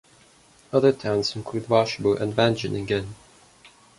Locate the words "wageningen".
2.35-3.09